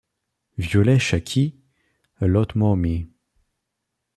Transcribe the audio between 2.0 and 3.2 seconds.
A lot more me.